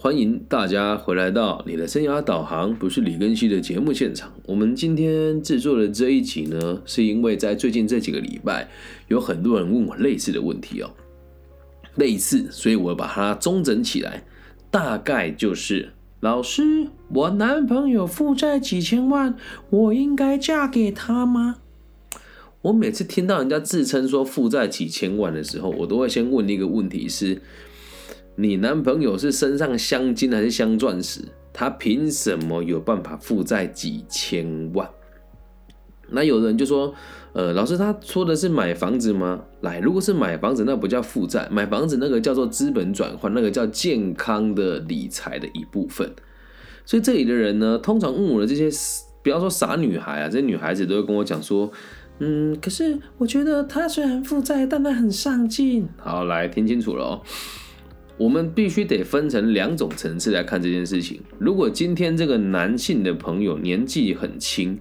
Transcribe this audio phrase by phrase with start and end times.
[0.00, 4.32] 欢迎大家回来到你的生涯导航，不是李根熙的节目现场。
[4.46, 8.68] 我们今天制作的这一集呢，是因为在最近这几个礼拜，
[9.08, 10.90] 有很多人问我类似的问题哦，
[11.96, 14.22] 类似，所以我把它中整起来，
[14.70, 15.88] 大概就是：
[16.20, 19.34] 老师，我男朋友负债几千万，
[19.68, 21.56] 我应该嫁给他吗？
[22.62, 27.42] 我每次听到人家自称说负债几千万的时候，我都会先问一个问题是。
[28.40, 31.22] 你男朋友是身上镶金还是镶钻石？
[31.52, 34.88] 他凭什么有办法负债几千万？
[36.10, 36.94] 那有人就说，
[37.32, 39.42] 呃，老师他说的是买房子吗？
[39.62, 46.08] 来，如果是买房子，那不叫负债，买房子那个叫做资本转换，那个叫健康的理财的一部分。
[46.84, 48.70] 所以这里的人呢，通常问我的这些，
[49.20, 51.68] 不要说傻女孩啊，这些女孩子都会跟我讲说，
[52.20, 55.88] 嗯，可是我觉得他虽然负债，但他很上进。
[55.96, 57.22] 好，来听清楚了哦。
[58.18, 61.20] 我们必须得分成两种层次来看这件事情。
[61.38, 64.76] 如果今天这个男性的朋友年纪很轻，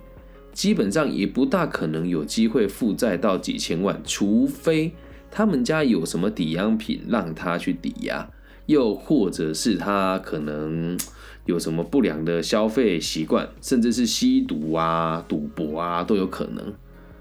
[0.52, 4.92] 基本上也不大可能有机会负债到几千万，除非
[5.30, 8.28] 他们家有什么抵押品让他去抵押，
[8.66, 10.98] 又或者是他可能
[11.46, 16.74] 有什么不良的消费习惯，甚至是吸毒啊、赌博啊都有可能。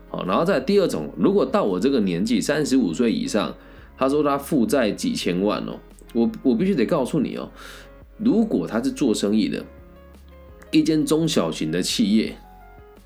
[0.08, 3.54] 好，然后再第二种，如果到我这个年纪，三十五岁以上，
[3.98, 5.78] 他说他负债几千万哦。
[6.16, 7.50] 我我必须得告诉你哦，
[8.16, 9.62] 如果他是做生意的，
[10.70, 12.34] 一间中小型的企业，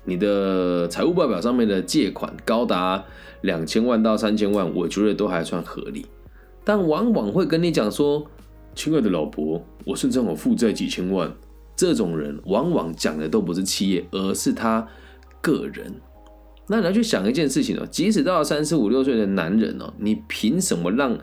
[0.05, 3.03] 你的财务报表上面的借款高达
[3.41, 6.05] 两千万到三千万，我觉得都还算合理。
[6.63, 8.25] 但往往会跟你讲说，
[8.75, 11.29] 亲爱的老婆，我身上有负债几千万。
[11.75, 14.87] 这种人往往讲的都不是企业，而是他
[15.41, 15.93] 个人。
[16.67, 21.19] 那你要去想一件事情哦，即使到了三十五六岁的男人哦，你凭什么让？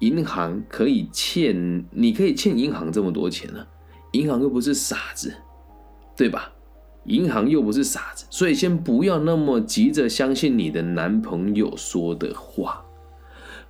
[0.00, 3.66] 银行可以欠，你可以欠银行这么多钱呢？
[4.12, 5.34] 银行又不是傻子，
[6.16, 6.52] 对吧？
[7.04, 12.84] 银行又不是傻子，所以先不要那么急着相信你的男朋友说的话。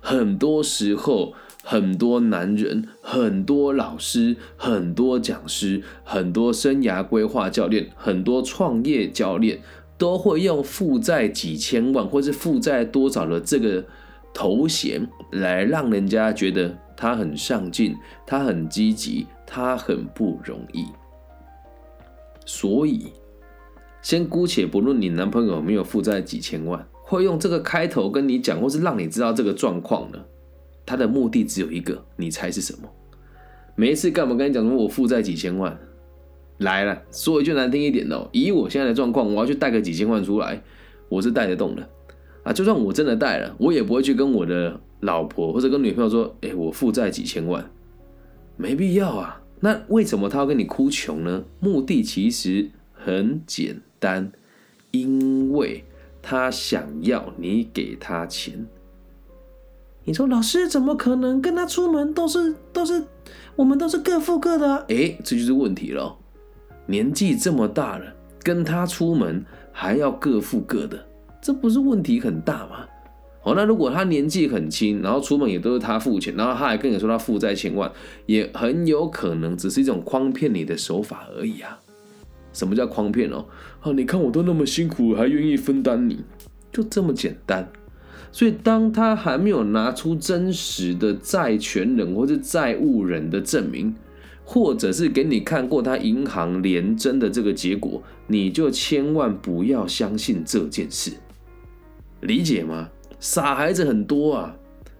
[0.01, 1.33] 很多时候，
[1.63, 9.61] 很多男人、很多老师、很多讲师、很多生涯规划教练、很多创业教练，
[9.97, 13.85] 都会用负债几千万或是负债多少的这个。
[14.37, 20.85] 头衔来让人家觉得他很上进，他很积极，他很不容易。
[22.45, 23.07] 所以，
[24.03, 30.23] 先姑且不论你男朋友有没有负债几千万，会用这个开头跟你讲，或是让你知道这个状况呢？
[30.85, 32.87] 他的目的只有一个，你猜是什么？
[33.73, 35.75] 每一次干嘛跟你讲说我负债几千万
[36.59, 40.61] 来了，说一句难听一点的，以我现在的状况，我要去贷个几千万出来，
[41.09, 41.89] 我是贷得动的。
[42.47, 47.69] 啊，就算我真的贷了，我也不会去跟我的老婆或者跟女朋友说：“哎，我负债几千万，
[48.55, 51.43] 没必要啊。”那为什么他要跟你哭穷呢？
[51.59, 54.31] 目的其实很简单，
[54.91, 55.83] 因为
[56.21, 58.65] 他想要你给他钱。
[60.05, 63.03] 你说老师怎么可能跟他出门都是都是
[63.57, 64.77] 我们都是各付各的？
[64.87, 66.17] 哎，这就是问题了。
[66.85, 68.05] 年纪这么大了，
[68.41, 69.43] 跟他出门
[69.73, 71.06] 还要各付各的。
[71.47, 72.85] 这不是问题很大吗？
[73.43, 77.89] 哦，那如果他年纪很轻，然后出门也都是他付钱，然后他还跟你说他负债千万，
[78.25, 81.79] 也很有可能只是一种诓骗你的手法而已啊！
[82.51, 83.45] 什么叫诓骗哦？
[83.79, 86.19] 啊，你看我都那么辛苦，还愿意分担你，
[86.69, 87.71] 就这么简单。
[88.33, 93.95] 所以当他还没有拿出真实的债权人或是债务人的证明，
[94.43, 101.13] 或者是给你看过他银行连征的这个结果，你就千万不要相信这件事。
[102.21, 102.89] 理解吗？
[103.19, 104.55] 傻孩子很多啊，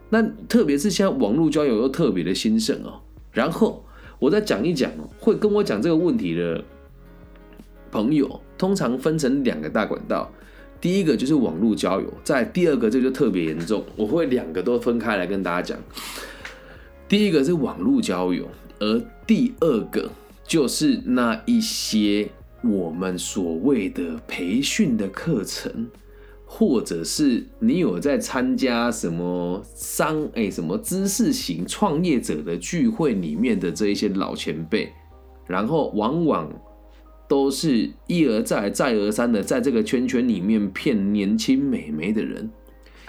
[0.09, 2.99] 那特别是现在网络交友又特别的兴盛哦。
[3.31, 3.85] 然后
[4.17, 6.63] 我再讲一讲哦，会跟我讲这个问题的
[7.91, 10.31] 朋友，通常分成两个大管道。
[10.81, 15.79] 第一个就是网络交友，在第二个这就特别严重，我会两个都分开来跟大家讲。
[17.07, 18.47] 第一个是网络交友，
[18.79, 20.09] 而第二个
[20.43, 22.29] 就是那一些
[22.63, 25.89] 我们所谓的培训的课程。
[26.59, 34.91] 或者是你有在参加什么商哎什么知识型创业者的聚会里面的这一些老前辈，
[35.45, 36.51] 然后往往
[37.29, 42.49] 都是一而再再而三的在这个圈圈里面骗年轻美眉的人。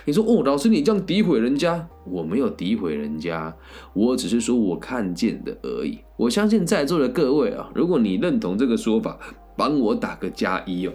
[0.04, 3.56] 你说哦，老师你这样诋毁人家，我没有诋毁人家，
[3.94, 5.98] 我只是说我看见的而已。
[6.18, 9.18] 我相信在座的各位啊，如果你认同这个说法，
[9.56, 10.92] 帮我打个加一哦。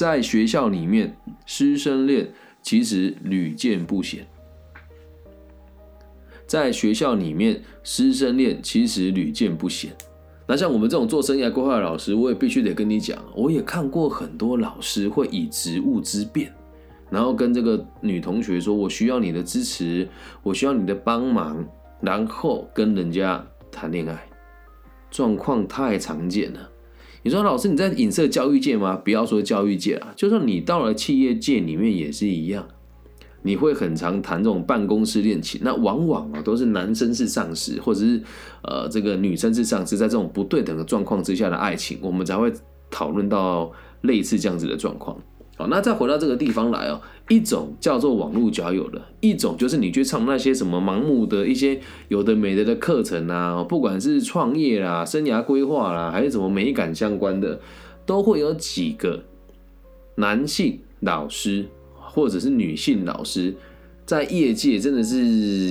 [0.00, 1.14] 在学校里面，
[1.44, 2.32] 师生恋
[2.62, 4.26] 其实屡见不鲜。
[6.46, 9.94] 在学校里面师生恋其实屡见不鲜。
[10.46, 16.50] 那像我们这种做生涯规划的老师，我也必须得跟你讲，我也看过很多老师会以职务之便，
[17.10, 20.08] 然后跟这个女同学说：“我需要你的支持，
[20.42, 21.62] 我需要你的帮忙。”
[22.00, 24.18] 然后跟人家谈恋爱，
[25.10, 26.69] 状况太常见了。
[27.22, 28.96] 你说老师你在影射教育界吗？
[28.96, 32.66] 不要说教育界啊，就算你到了企业界里面也是一样。
[33.42, 38.22] 你会很常谈这种办公室恋情，那往往啊都是男生是上司，或者是
[38.62, 42.52] 呃这个女生是上司，在这种不对等的状况之下的爱情，我们才会
[42.90, 45.16] 讨论到类似这样子的状况。
[45.68, 57.60] 那再回到这个地方来哦，一种叫做网络交友的，一种就是你去上那些什么盲目的一些有的没的的课程啊，不管是创业啦、生涯规划啦，还是什么美感相关的，
[58.06, 59.24] 都会有几个
[60.14, 61.66] 男性老师。
[62.12, 63.54] 或者是女性老师，
[64.04, 65.16] 在业界真的是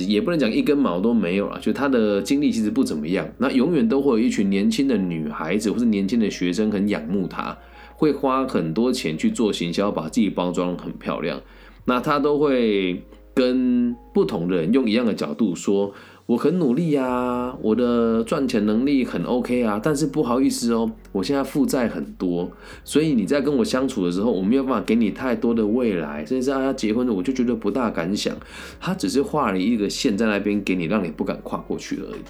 [0.04, 3.30] 也不能讲一根毛都没有了，就他的经历其实不怎么样。
[3.36, 7.54] 那永远都会有一群年轻的女孩子或者年轻的学生很仰慕他，
[8.00, 11.38] 会花很多钱去做行销，把自己包装很漂亮。
[11.84, 13.04] 那他都会
[13.34, 15.92] 跟不同的人用一样的角度说。
[16.26, 22.48] 我很努力呀，我的赚钱能力很 OK 啊，但是不好意思哦，我现在负债很多，
[22.84, 28.32] 所以你在跟我相处的时候，我没有办法给你太多的未来，甚至是要结婚了，我就觉得不大敢想。
[28.78, 32.20] 他只是画了一个线在那边给你，让你不敢跨过去而已。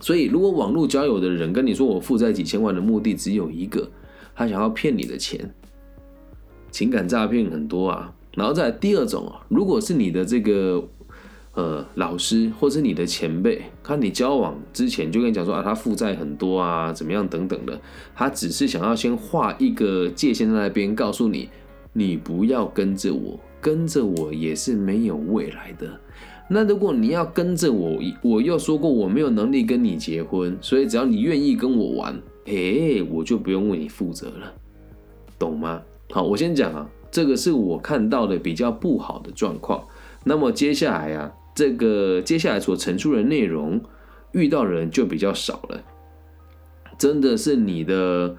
[0.00, 3.86] 所以，如果网络交友的人跟你说我负债几千万的目的只有一个，
[4.36, 5.52] 他想要骗你的钱，
[6.70, 8.14] 情感诈骗很多啊。
[8.34, 10.86] 然后再第二种啊，如果是你的这个。
[11.56, 17.80] 呃，老师或者你的前辈，看你交往之前就跟你讲说啊，他负债很多啊，怎么样等等的，
[18.14, 21.48] 他只是想要先画一个界限在那边，告诉你，
[21.94, 25.98] 你不要跟着我，跟着我也是没有未来的。
[26.46, 34.52] 那如果你要跟着我，我又说过我没有能力跟你结婚，所以只要你愿意跟我玩，诶，我就不用为你负责了，
[35.38, 35.82] 懂吗？
[36.10, 39.86] 好，我先讲啊，这个是我看到的比较不好的状况。
[40.24, 41.32] 那么接下来啊。
[41.56, 43.80] 这个接下来所陈述的内容，
[44.32, 45.82] 遇到的人就比较少了。
[46.98, 48.36] 真的是你的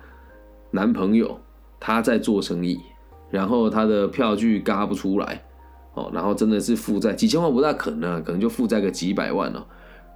[0.70, 1.40] 男朋友
[1.80, 2.80] 他在做生意，
[3.32, 5.44] 然后他的票据嘎不出来
[5.96, 9.66] 哦，然后真的是负债几千万不大可能，啊可能就负债个几百万哦。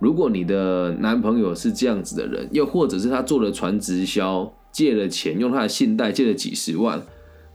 [0.01, 6.99] 如果你的男朋友是这样子的人，又或者是他做了船直销，借了钱用他的信贷借了几十万，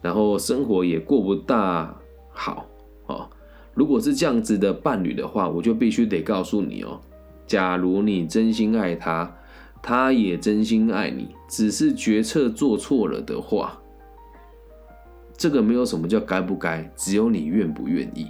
[0.01, 1.99] 然后生活也过不大
[2.31, 2.69] 好
[3.07, 3.29] 哦。
[3.75, 7.01] 如果是这样子的伴侣的话，我就必须得告诉你哦，
[7.49, 9.37] 假如你真心爱他，
[9.83, 13.77] 他也真心爱你，只是决策做错了的话，
[15.37, 18.29] 这个没有什么叫该不该，只有你愿不愿意。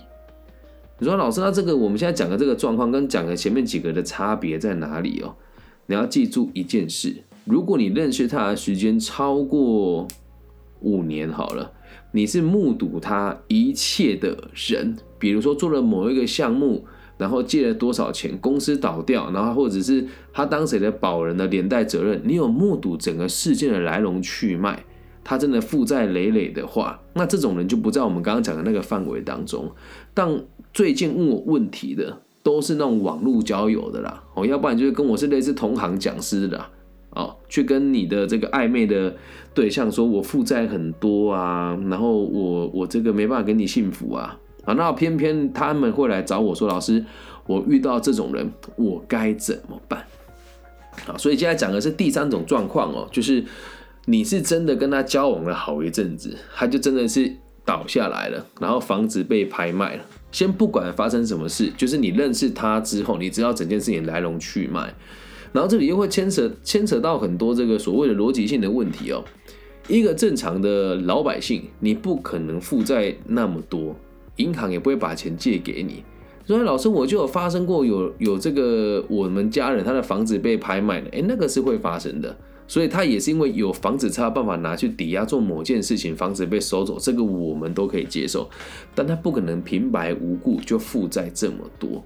[0.98, 5.34] 你说老师，那这个我们现在讲的这个状况跟讲的前面几个的差别在哪里哦？
[5.86, 7.14] 你要记住一件事，
[7.44, 10.08] 如果你认识他的时间超过
[10.80, 11.72] 五年，好了。
[12.12, 16.86] 你是目睹他一切的人，比如说做了某一个项目，
[17.18, 24.82] 然后借了多少钱，公司倒掉，然后或者是他当谁的保人的连带责任，你有目睹整个事件的来龙去脉，
[25.28, 29.68] 他真的负债累累的话，那这种人就不在我们刚刚讲的那个范围当中。
[30.14, 30.40] 但
[30.72, 36.64] 最近问我问题的都是那种网络交友的啦，哦，要不然就是跟我是类似同行讲师的。
[37.10, 39.16] 哦，去跟你的这个暧昧的
[39.54, 47.02] 对象说，我负债很多啊，然后我我这个没办法给你幸福啊，啊，那偏偏他们会来找我说，老师，
[47.46, 50.04] 我遇到这种人，我该怎么办？
[51.06, 53.42] 好，所以现在讲的是第三种状况哦，就是
[54.08, 57.30] 你是真的跟他交往了好一阵子，他就真的是
[57.64, 60.02] 倒下来了，然后房子被拍卖了。
[60.30, 64.94] 先不管发生什么事，就是你认识他之后，你知道整件事情来龙去脉。
[65.52, 69.24] 然后这里又会牵扯牵扯到很多这个所谓的逻辑性的问题哦。
[69.88, 73.96] 一个正常的老百姓，你不可能负债那么多，
[74.36, 76.04] 银行也不会把钱借给你。
[76.44, 82.36] 所以老师，我就有发生过有有这个我们家人他的房子被拍卖了，哎，那个是会发生的。
[82.68, 88.48] 所以他也是因为有房子才有办法拿去抵押做某件事情，房子被收走，这个我们都可以接受。
[88.94, 92.04] 但他不可能平白无故就负债这么多。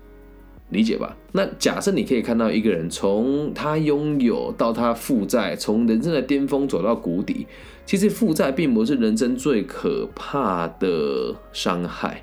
[0.70, 1.16] 理解吧？
[1.32, 7.44] 那假设你可以看到一个人从他拥有到他负债，从人生的巅峰走到谷底，
[7.84, 12.22] 其实负债并不是人生最可怕的伤害，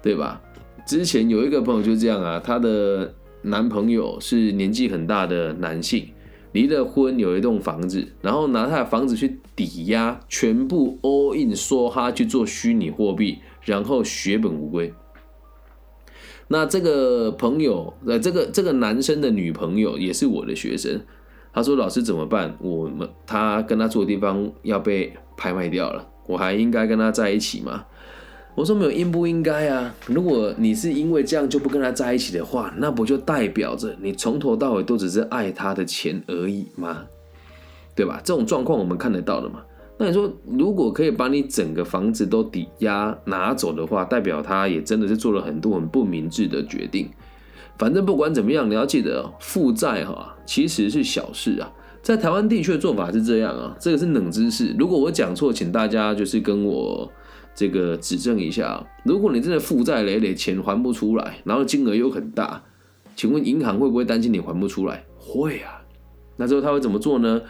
[0.00, 0.40] 对吧？
[0.86, 3.12] 之前有一个朋友就这样啊，她的
[3.42, 6.08] 男朋友是年纪很大的男性，
[6.52, 14.92] 离了婚，有一栋房子，然后拿他的房子去抵押，全部 all in 说他去做虚拟货币，然后血本无归。
[16.48, 21.00] 那这个朋友，呃，这个这个男生的女朋友也是我的学生。
[21.52, 22.56] 他说：“老师怎么办？
[22.60, 27.84] 我们他跟他住的地方要被拍卖掉了，我还应该跟他在一起吗？”
[28.58, 29.94] 我说：“没有应不应该啊？
[30.08, 37.04] 如果你是因为这样就不跟他在一起的话，那不就代表着你从头到尾都只是爱他的钱而已吗？
[37.94, 38.20] 对吧？
[38.24, 39.62] 这种状况我们看得到的嘛。
[39.96, 47.08] 那你说，如果可以把你整个房子都抵押拿走的话，代表他也真的是做了很多很不明智的决定。”
[47.78, 51.70] 反正不管怎么样，你要记得负债哈其实是小事啊。
[52.02, 54.74] 在台湾地区的做法是这样啊，这个是冷知识。
[54.76, 57.08] 如果我讲错，请大家就是跟我
[57.58, 58.86] 这个指正一下。
[59.04, 62.62] 如果你真的负债累累，钱还不出来，然后金额又很大，
[63.16, 65.04] 请问银行会不会担心你还不出来？
[65.18, 65.82] 会啊。
[66.36, 67.42] 那之后他会怎么做呢？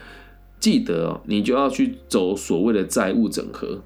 [0.59, 3.83] 记得你就要去走所谓的债务整合。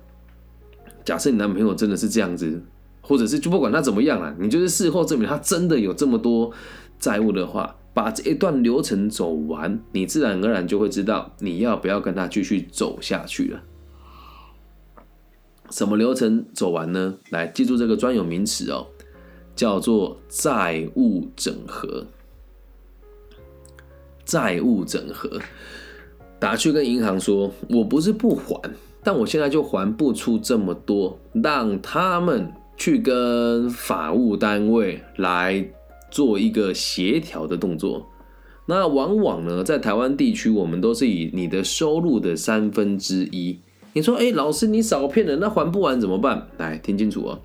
[1.04, 2.64] 假设你男朋友真的是这样子。
[3.06, 6.50] 或者是就不管他怎么样了，你就是事后证明他真的有这么多
[6.98, 13.62] 债务的话，把这一段流程走完，你自然而然就会知道你要不要跟他继续走下去了。
[15.74, 17.18] 什么流程走完呢？
[17.32, 18.86] 来记住这个专有名词哦，
[19.56, 22.06] 叫做债务整合。
[24.24, 25.40] 债务整合，
[26.40, 28.62] 打去跟银行说，我不是不还，
[29.04, 32.54] 但我现在就还不出这么多，让他们。
[32.76, 35.64] 去跟法务单位来
[36.10, 38.04] 做一个协调的动作，
[38.66, 43.60] 那往往呢，在台湾地区，我们都是以你的收入的三分之一。
[43.94, 46.48] 你说，哎，老师你少骗人，那还不完怎么办？
[46.58, 47.40] 来听清楚哦。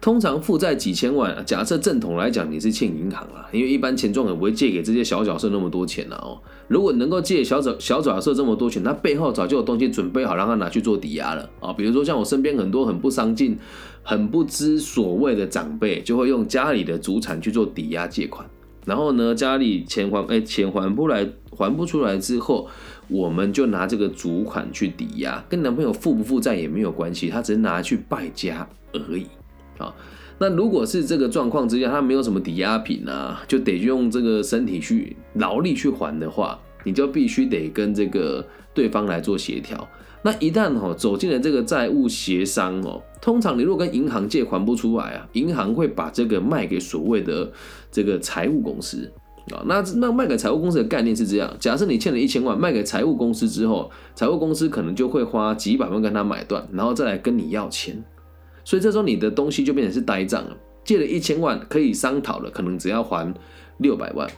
[0.00, 6.40] 通常负债几千万，假设正统来讲，你是欠银行啊，因为一般钱庄也不会借给这些小角色那么多钱了哦。
[6.68, 11.72] 如果能够借小角小角色这么多钱，他背后早就有东西准备好，让他拿去做抵押了啊。
[11.74, 13.58] 比如说像我身边很多很不上进、
[14.02, 18.48] 很不知所谓的长辈，就会用家里的祖产去做抵押借款，
[18.86, 22.68] 然后呢，家里钱还哎钱还不来还不出来之后，
[23.08, 29.26] 我们就拿这个主款去抵押，跟男朋友负不负债也没有关系，他只是拿去败家而已。
[29.78, 29.94] 啊，
[30.38, 39.86] 那如果是这个状况之下，他没有什么抵押品啊，就得用这个身体去劳力去还的话，你就必须得跟这个对方来做协调。
[40.22, 47.50] 那一旦哈走进了这个债务协商哦，通常你如果跟银行借还不出来啊，银行会把这个卖给所谓的
[47.90, 49.10] 这个财务公司
[49.50, 49.64] 啊。
[49.66, 58.04] 那那卖给财务公司的概念是这样：假设你欠了一千万，卖给财务公司之后，财务公司可能就会花几百万跟他买断，然后再来跟你要钱。
[58.62, 63.32] 所以这时候你的东西就变成是呆账了，借了一千万可以商讨了，可能只要还
[63.78, 64.28] 六百万。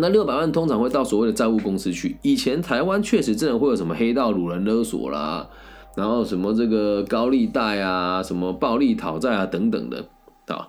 [0.00, 2.16] 那六百万通常会到所谓的债务公司去。
[2.22, 5.48] 以前台湾确实真的会有什么黑道掳人勒索啦，
[5.96, 10.04] 然后什么这个高利贷啊，什么暴力讨债啊等等的
[10.48, 10.68] 啊，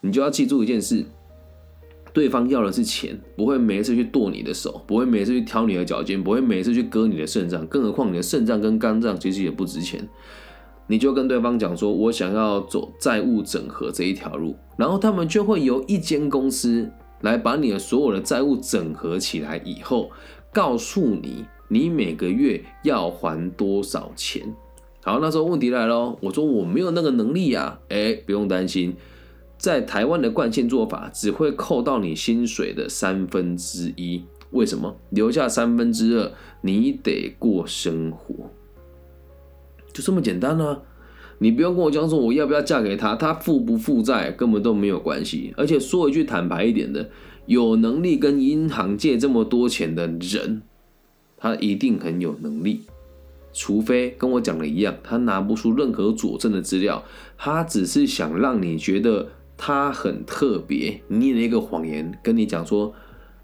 [0.00, 1.04] 你就要记住一件事：
[2.12, 10.08] 对方要的是钱，不会每一次去剁你的手，不会每次去挑你的脚尖，不会每次去割你的肾脏，更何况你的肾脏跟肝脏其实也不值钱。
[10.88, 16.88] 你就跟对方讲说，我想要走债务整合这一条路，然后他们就会由一间公司
[17.20, 20.10] 来把你的所有的债务整合起来，以后
[20.52, 24.54] 告诉你你每个月要还多少钱。
[25.02, 28.96] 好，那时候问题来了，我说我没有那个能力呀，哎，不用担心，
[29.56, 34.96] 在台湾的惯性做法只会扣到你薪水的三分之一，为什么？
[35.10, 38.50] 留下三分之二，你得过生活。
[39.92, 40.82] 就这么简单呢，
[41.38, 45.52] 你不用跟我讲说我要不要嫁给他，他负不负债根本都没有关系。
[45.56, 47.10] 而且说一句坦白一点的，
[47.46, 50.62] 有能力跟银行借这么多钱的人，
[51.36, 52.82] 他一定很有能力。
[53.52, 57.04] 除非跟我讲的一样，他拿不出任何佐证的资料，
[57.36, 62.94] 他只是想让你觉得他很特别，捏了一个谎言跟你讲说。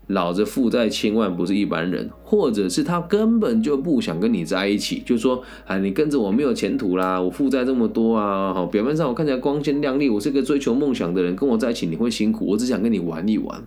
[0.08, 13.62] 老子负债千万不是一般人，或者是他根本就不想跟你在一起，就说啊，你跟着我没有前途啦，我负债这么多啊，好，表面上我看起来光鲜亮丽，我是个追求梦想的人，跟我在一起你会辛苦，我只想跟你玩一玩，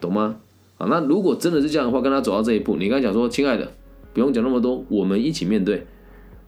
[0.00, 0.36] 懂吗？
[0.78, 3.72] 啊，那如果真的是这样的话，跟他走到这一步，你刚才讲说，亲爱的，
[4.12, 5.86] 不用讲那么多，我们一起面对。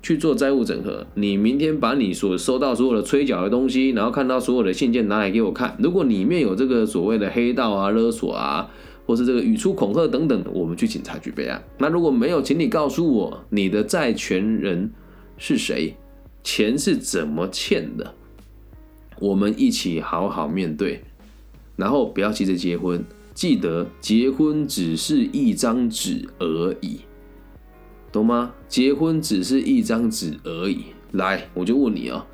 [0.05, 5.75] 去做债务整合，你明天把你所收到所有的催缴的东西，然后看到所有的信件拿来给我看。
[5.79, 8.69] 如果里面有这个所谓的黑道啊、勒索啊，
[9.07, 11.65] 或是这个语出恐吓等等，我们去警察局备案。
[11.79, 14.91] 那如果没有，请你告诉我你的债权人
[15.39, 15.97] 是谁，
[16.43, 18.15] 钱是怎么欠的，
[19.19, 21.03] 我们一起好好面对。
[21.77, 27.01] 然后不要急着结婚，记得结婚只是一张纸而已。
[28.15, 28.53] 懂吗？
[28.69, 30.85] 结婚只是一张纸而已。
[31.11, 32.25] 来，我就问你啊，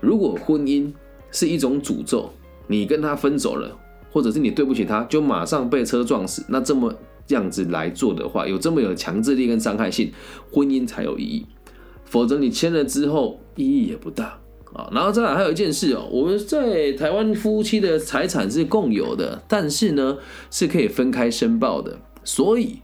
[0.00, 0.92] 如果婚姻
[1.30, 2.30] 是一种诅咒，
[2.66, 3.74] 你跟他分手了，
[4.12, 6.94] 或者是你对不起他，就马上被车撞死，那这么
[7.28, 10.12] 样子来做的话，有这么有强制力跟伤害性，
[10.52, 11.46] 婚姻才有意义，
[12.04, 14.38] 否则你签了之后意义也不大
[14.74, 14.90] 啊。
[14.92, 20.18] 然后再来还有一件事哦，我们在台湾夫妻的财产是共有的，但是呢
[20.50, 22.80] 是可以分开申报的，所以。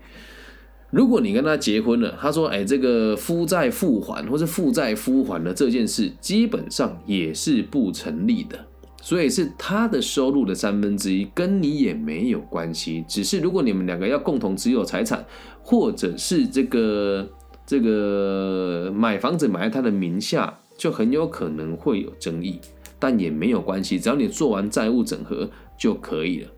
[0.94, 8.56] 如果你跟他结婚了，他说：“哎，这个夫债父还，或是负债夫还的这件事，基本上也是不成立的。
[9.02, 13.04] 所以是他的收入的三分之一，跟你也没有关系。
[13.08, 15.26] 只是如果你们两个要共同持有财产，
[15.64, 17.28] 或者是这个
[17.66, 22.60] 这个买房子买在他的名下，就很有可能会有争议。
[23.00, 26.48] 但也没有关系，只要你做完债务整合就可以了。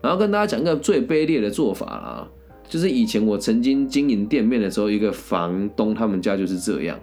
[0.00, 2.28] 然后跟大家讲一个最卑劣的做法啊。”
[2.70, 6.96] 就是以前我曾经经营店面的时候，一个房东他们家就是这样。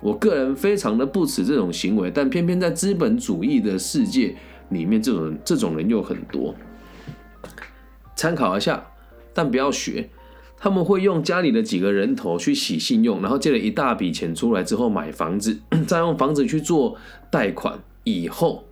[0.00, 4.34] 我个人非常的不耻这种行为，但偏偏在资本主义的世界
[4.70, 6.54] 里面，这种这种人又很多。
[8.16, 8.82] 参考一下，
[9.34, 10.08] 但不要学。
[10.56, 16.96] 他们会用家里的几个人头去洗信用，然后借了一大笔钱出来之后买房子， 再用房子去做
[17.30, 18.64] 贷款，以后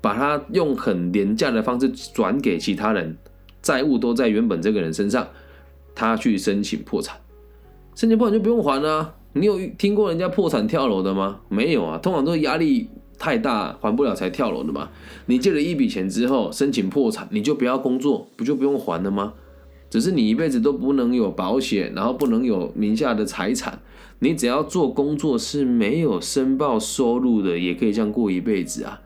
[0.00, 3.16] 把它用很廉价的方式转给其他人。
[3.62, 5.28] 债务都在原本这个人身上，
[5.94, 7.18] 他去申请破产，
[7.94, 9.14] 申请破产就不用还了。
[9.32, 11.40] 你有听过人家破产跳楼的吗？
[11.48, 14.88] 没有啊，通常都是压力太大还不了才跳楼的嘛。
[15.26, 19.34] 你借了一笔钱之后申请破产，你就不要工作，不就不用还了吗？
[19.88, 23.80] 只是你一辈子都不能有保险，然后不能有名下的财产，
[24.20, 29.00] 你只要做工作是没有申报收入的，也可以这样过一辈子啊。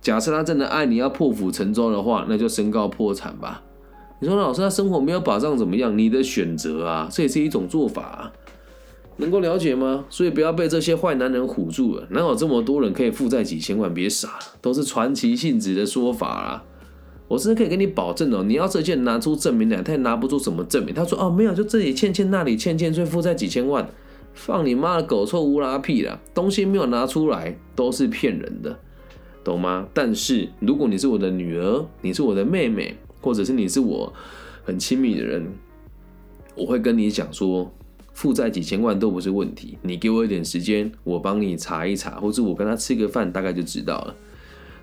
[0.00, 3.62] 假设他真的爱你要破釜沉舟的话，那就申告破产吧。
[4.24, 5.98] 你说老师，他生活没有保障怎么样？
[5.98, 8.32] 你的选择啊，这也是一种做法，啊，
[9.18, 10.06] 能够了解吗？
[10.08, 12.06] 所以不要被这些坏男人唬住了。
[12.08, 13.92] 哪有这么多人可以负债几千万？
[13.92, 16.64] 别傻了，都是传奇性质的说法啊！
[17.28, 20.94] 我甚至可以跟你保证哦，你要这件拿出证明来，他也拿不出什么证明。
[20.94, 23.86] 他说哦，没有，就这里欠欠，那里欠欠，所以负债几千万，
[24.32, 26.18] 放你妈的狗臭乌拉屁了！
[26.32, 28.78] 东西没有拿出来，都是骗人的，
[29.44, 29.86] 懂吗？
[29.92, 32.96] 但是如果你是我的女儿，你是我的妹妹。
[33.24, 34.12] 或者是你是我
[34.62, 35.50] 很亲密的人，
[36.54, 37.72] 我会跟你讲说，
[38.12, 44.14] 负债几千万都不是问题，你给我一点时间，我帮你查一查，或者我跟他吃个饭，大概就知道了。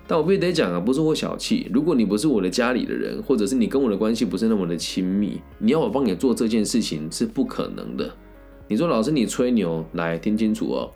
[0.08, 8.12] 但我必须得讲啊，不是我小气，如果你不是我的家里的人，或者是你跟我的关系不是那么的亲密，你要我帮你做这件事情是不可能的。
[8.66, 10.90] 你说老师你吹牛，来听清楚哦，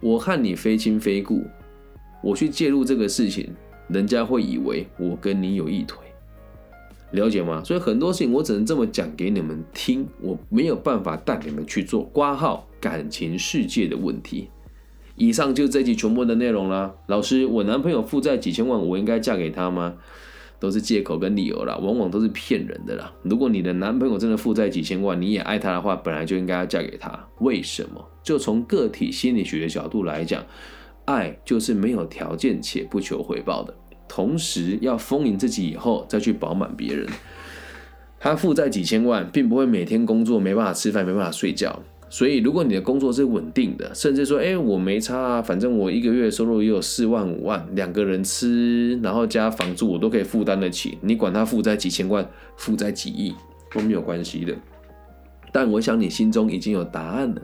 [0.00, 1.44] 我和你非亲非故，
[2.20, 3.48] 我去介入这个事情，
[3.86, 5.98] 人家会以为我跟你有一腿。
[7.14, 7.62] 了解吗？
[7.64, 14.50] 所以很多事情我只能这么讲给你们听，我没有办法带你们去做挂号感情世界的问题。
[15.16, 16.92] 以上就这集全部的内容啦。
[17.06, 19.94] 老师，我男朋友负债几千万，我应该嫁给他吗？
[20.58, 23.12] 都是借口跟理由啦，往往都是骗人的啦。
[23.22, 27.28] 如果你的男朋友真的负债几千万，你也爱他的话，本来就应该要嫁给他。
[27.40, 28.02] 为什么？
[28.22, 30.42] 就从个体心理学的角度来讲，
[31.04, 33.74] 爱就是没有条件且不求回报的。
[34.14, 37.04] 同时要丰盈自己以后再去饱满别人。
[38.20, 41.82] 他负债几千万，并不会每天工作没办法吃饭，没办法睡觉。
[42.08, 50.96] 所以如果你的工作是稳定的，甚至说，哎，我没差啊，反正我一个月收入也有四万五万，两个人吃，然后加房租，我都可以负担得起。
[51.00, 52.24] 你管他负债几千万，
[52.56, 53.34] 负债几亿
[53.72, 54.54] 都没有关系的。
[55.50, 57.42] 但我想你心中已经有答案了，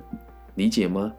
[0.54, 1.12] 理解吗？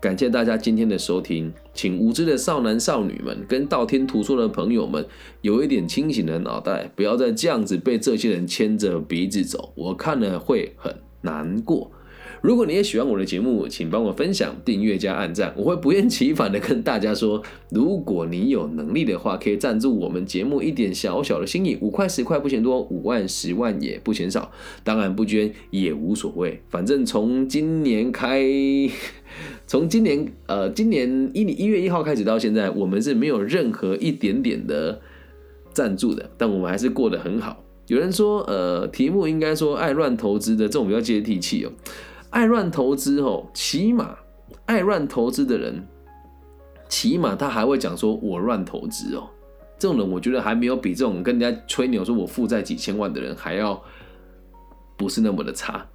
[0.00, 5.04] 感谢大家今天的收听，请无知的少男少女们跟道听途说的朋友们
[5.40, 11.90] 有一点清醒的脑袋，不要再这样子被这些人牵着鼻子走，我看了会很难过。
[12.40, 24.50] 如果你也喜欢我的节目，请帮我分享、订阅加按赞，我会不厌其烦的跟大家说，如果你有能力的话，可以赞助我们节目一点小小的心意，五块十块不嫌多，五万十万也不嫌少，
[24.84, 28.40] 当然不捐也无所谓，反正从今年开，
[29.66, 35.00] 从今年呃今年一一月一号开始到现在，我们是没有任何一点点的
[35.72, 37.64] 赞助的，但我们还是过得很好。
[37.88, 41.72] 有人说，呃，题目应该说爱乱投资的这种比较接地气哦。
[42.30, 44.16] 爱乱投资哦，起码
[44.66, 45.86] 爱乱投资的人，
[46.88, 49.30] 起码他还会讲说“我乱投资哦”。
[49.78, 53.80] 这种人，我觉得还没有比这种跟人家吹牛说我负债几千万的人还要
[54.96, 55.86] 不是那么的差。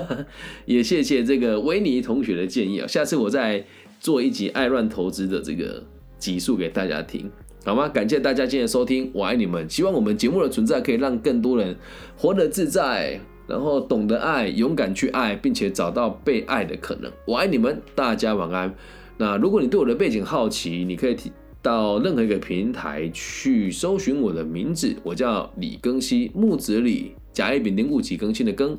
[0.66, 3.64] 也谢谢这个维尼同学的建议啊，下次我再
[4.00, 5.82] 做一集爱乱投资的这个
[6.18, 7.30] 集数给大家听，
[7.64, 7.88] 好吗？
[7.88, 9.70] 感谢大家今天收听，我爱你们。
[9.70, 11.76] 希望我们节目的存在可以让更多人
[12.16, 13.20] 活得自在。
[13.50, 17.10] 然后懂得爱，勇敢去爱，并且找到被爱的可能。
[17.26, 18.72] 我爱你们，大家晚安。
[19.18, 21.16] 那如果你对我的背景好奇，你可以
[21.60, 28.76] 到任何一个平台去搜寻我的名字，我叫李更新，木子李，甲乙丙丁戊己庚辛的庚，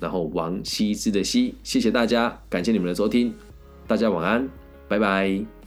[0.00, 1.54] 然后王羲之的羲。
[1.62, 3.32] 谢谢大家，感谢你们的收听，
[3.86, 4.48] 大家晚安，
[4.88, 5.57] 拜拜。